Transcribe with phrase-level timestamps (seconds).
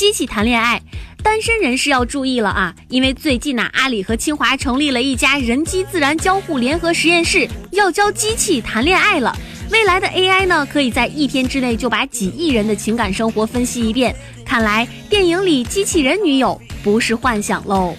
[0.00, 0.80] 机器谈恋爱。
[1.22, 9.36] 单身人士要注意了啊，因为最近呢，阿里和清华成立了一家人机自然交互联合实验室，要教机器谈恋爱了。
[9.70, 14.16] 未来的 AI 呢，可以在一天之内就把几亿人的情感生活分析一遍。
[14.42, 17.94] 看来电影里机器人女友不是幻想喽。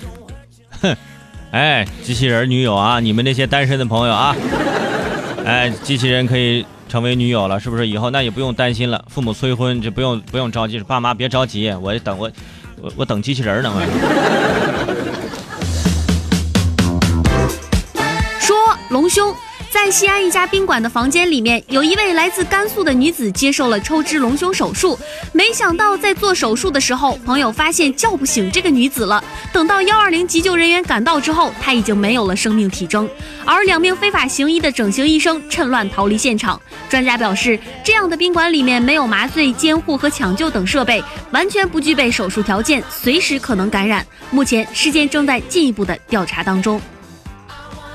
[0.82, 0.98] 哼，
[1.54, 4.36] 哎，机器人女友啊，你们那些单身的朋友啊，
[5.46, 7.88] 哎，机器人可以成为女友了，是不是？
[7.88, 12.30] 以后那也不用担心了，父母催婚就不用不用着急，爸妈别着急，我等我
[12.82, 13.72] 我我等机器人呢。
[18.42, 18.58] 说
[18.90, 19.34] 龙兄。
[19.72, 25.00] 在西安一家宾馆的房间里面，有一位来自甘肃的女子接受了抽脂隆胸手术。
[25.32, 29.24] 没想到在做手术的时候，朋友发现叫不醒这个女子了。
[29.54, 33.10] 等到幺二零急救人员赶到之后，她已经没有了生命体征。
[33.46, 36.62] 而两名非法行医的整形医生趁乱逃离现场。
[36.90, 44.06] 专家表示，这样的宾馆里面没有麻醉、监护和抢救等设备，完全不具备手术条件，随时可能感染。
[44.32, 46.80] 目前事件正在进一步的调查当中。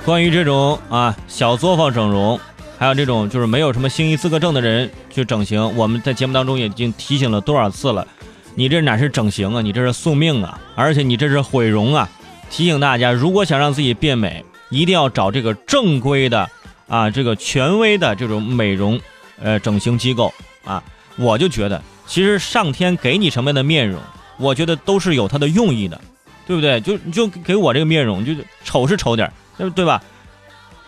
[0.07, 2.39] 关于这种啊小作坊整容，
[2.79, 8.07] 还有这种就是没有什么行医资格证的人去整形，我们在节目当中已经提醒了多少次了？
[8.55, 9.61] 你这哪是整形啊？
[9.61, 10.61] 你这是送命啊！
[10.77, 12.09] 而且你这是毁容啊！
[12.49, 16.49] 提醒大家，如果想让自己变美，一定要找这个正规的
[16.87, 19.01] 啊，这个权威的这种美容
[19.43, 20.33] 呃整形机构
[20.65, 20.81] 啊。
[21.17, 24.01] 我就觉得，其实上天给你什么样的面容，
[24.37, 26.01] 我觉得都是有它的用意的，
[26.47, 26.81] 对不对？
[26.81, 29.29] 就就给我这个面容，就丑是丑点。
[29.59, 30.01] 对对吧？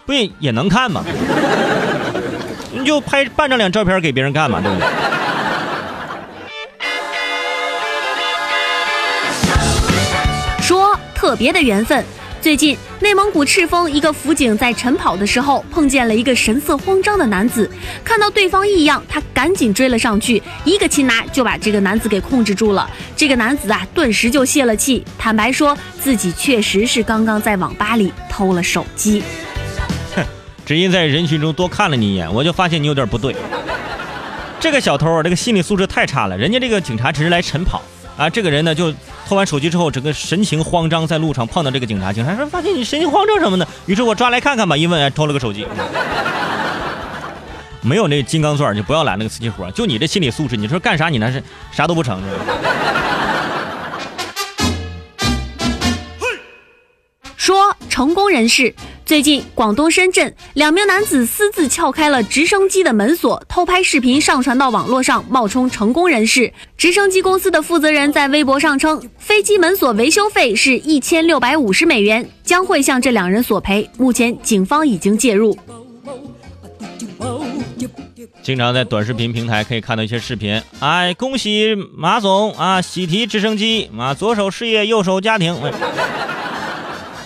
[0.06, 1.02] 不也也能看吗？
[2.72, 4.86] 你就拍半张脸照片给别人看嘛，对不对？
[10.62, 12.04] 说特别的缘分。
[12.40, 17.68] 最近，内蒙古赤峰一个辅警在晨跑的时候碰见了一个神色慌张的男子，
[18.04, 22.88] 看到对方异样，他赶紧追了上去，一个擒拿就把这个男子给控制住了。
[23.16, 29.22] 这个男子啊，顿时就泄了气，坦白说自己确实是刚刚在网吧里偷了手机。
[30.14, 30.24] 哼，
[30.64, 33.34] 只因在人群中多看了你一眼，我就发现你有点不对。
[34.60, 37.82] 这个小偷，这个心理素质太差了，人家这个警察只是来晨跑。
[38.16, 38.92] 啊，这个人呢，就
[39.28, 45.66] 偷完手机之后，整个神情慌张，在路上碰到这个警察，警察说：“发现你神情慌张什么呢？”于是我抓来看看吧，一问，偷了个手机。
[47.82, 49.70] 没有那金刚钻，就不要揽那个瓷器活。
[49.72, 52.22] 就你这心理素质，你说干啥你那是啥都不成。
[57.36, 58.74] 说成功人士。
[59.08, 66.52] 最近，广东深圳两名男子私自撬开了直升机的门锁，偷拍视频上传到网络上，冒充成功人士。
[66.76, 73.88] 直升机公司的负责人在微博上称，飞机门锁维修费是一千六百五十美元，将会向这两人索赔。
[73.96, 75.56] 目前，警方已经介入。
[78.42, 85.58] 经常在短视频平台可以看到一些视频，哎，恭喜马总啊，喜提直升机啊，左手事业，右手家庭。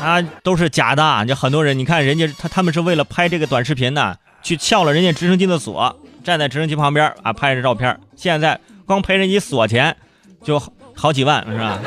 [0.02, 1.24] 啊，都是假的！
[1.26, 7.96] 就很多人，你看人家他他们是为了拍这个短视频呢，去撬了人家直升机的锁，站在直升机旁边啊拍着照片。
[8.16, 9.96] 现在光赔人家锁钱
[10.42, 10.60] 就
[10.94, 11.78] 好几万是吧？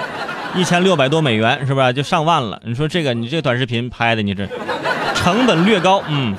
[0.56, 1.92] 一千六百多美元是吧？
[1.92, 2.62] 就上万了。
[2.66, 4.48] 你说这个你这短视频拍的你这
[5.14, 6.36] 成本略高，嗯。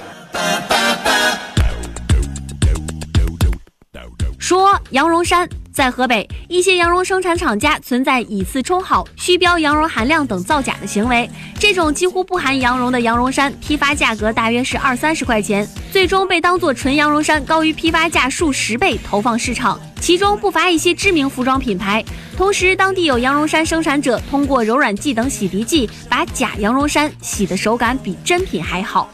[4.38, 5.46] 说羊绒衫。
[5.76, 11.28] 在河北，一些羊绒生产厂家存在以次充好、虚标羊绒含量等造假的行为。
[11.58, 19.78] 这种几乎不含羊绒的羊绒衫，批发价格大约是二三十块钱，最终被当作纯羊绒衫高于批发价数十倍投放市场。
[20.00, 22.02] 其中不乏一些知名服装品牌。
[22.38, 29.10] 同时，当地有羊绒衫生产者通过柔软剂等洗涤剂，把假羊绒衫洗的手感比真品还好。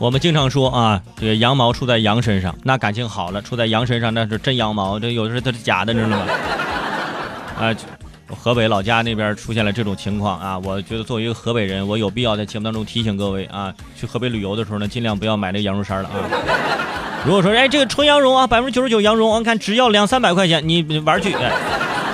[0.00, 4.98] 我们经常说啊，这个羊毛出在羊身上，那感情好了；出在羊身上，那是真羊毛。
[4.98, 6.24] 这有的时候它是假的，你知道吗？
[7.60, 7.76] 啊，
[8.34, 16.14] 河北老家那边出现了这种情况啊，我觉得作为一个河北人，我有必要在节目当中提醒各位啊，去河北旅游的时候呢，尽量不要买那个羊绒衫了啊。
[17.26, 21.36] 如果说哎，这个纯羊绒啊，百分之九十九羊绒，我看只要两三百块钱，你玩去。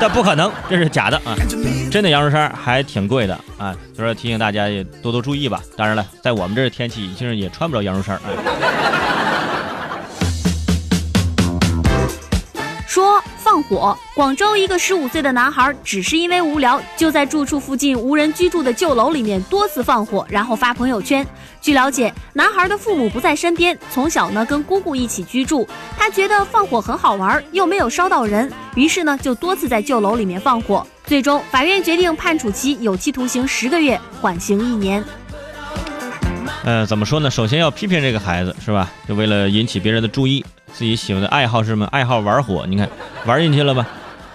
[0.01, 1.35] 但不可能，这是假的啊！
[1.91, 5.63] 真的羊绒衫还挺贵的啊，所以说提醒大家也多多注意吧。
[5.77, 8.23] 当然了，在我们这儿天气，已经也穿不着羊绒衫啊。
[13.69, 21.27] 火，广州一个十五岁的男孩只是因为无聊，就在住处附近无人居住的旧楼里面多次放火，然后发朋友圈。
[21.61, 25.67] 据了解，男孩的父母不在身边，从小呢跟姑姑一起居住。
[25.99, 30.87] 他觉得放火很好玩，又没有烧到人，于是呢就多次在旧楼里面放火。
[31.05, 35.05] 最终，法院决定判处其有期徒刑十个月，缓刑一年。
[36.65, 37.31] 呃，怎么说呢？
[37.31, 38.91] 首先要批评这个孩子，是吧？
[39.09, 40.45] 就为了引起别人的注意。
[40.73, 41.87] 自己喜欢的爱好是什么？
[41.87, 42.89] 爱好玩火，你看
[43.25, 43.87] 玩进去了吧？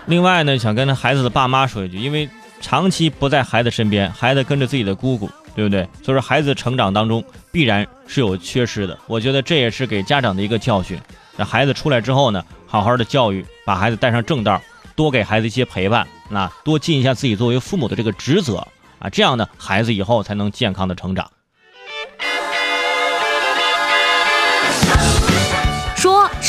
[0.07, 2.27] 另外呢，想跟孩子的爸妈说一句，因为
[2.59, 5.87] 长期不在孩子身边，孩子跟着自己的姑姑，对不对？
[6.01, 8.97] 所以说孩子成长当中必然是有缺失的。
[9.05, 10.99] 我觉得这也是给家长的一个教训。
[11.37, 14.59] 让孩子出来之后呢，好好的教育，把孩子带上正道，
[14.95, 18.65] 多给孩子一些陪伴，那多尽一下自己作为父母的这个职责
[18.97, 21.29] 啊，这样呢，孩子以后才能健康的成长。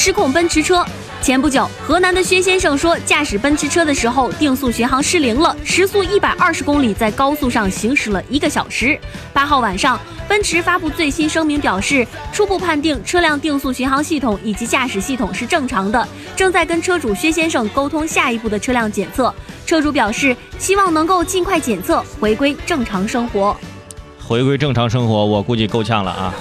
[0.05, 0.85] 失控奔驰车。
[1.21, 8.99] 前不久，河南的薛先生说，驾驶奔驰车的时候，定速巡航失灵了，时速一百二十公里，在高速上行驶了一个小时。
[9.33, 9.97] 八号晚上，
[10.27, 19.33] 奔驰发布最新声明，表示初步判定车辆定速巡航系统以及驾驶系统是正常的，正在跟车主薛先生沟通下一步的车辆检测。
[19.65, 23.57] 车主表示，希望能够尽快检测，回归正常生活。
[24.19, 26.35] 回归正常生活，我估计够呛了啊。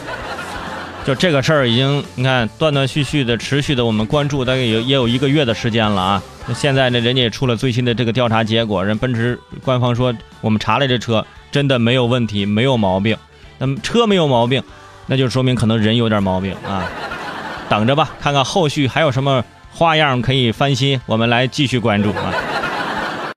[1.04, 6.24] 就这个事儿已经，你看断断续续的、持续的，我们关注大概也也有一个月的时间了啊。
[6.48, 13.18] 那现在呢，人家也出了最新的这个调查结果，人奔驰官方说，我们查了这车真的没有问题，没有毛病。
[13.58, 14.62] 那么车没有毛病，
[15.08, 16.88] 那就说明可能人有点毛病啊。
[17.68, 22.34] 等着吧，看看后续还有什么花样可以翻新，我们来继续关注啊。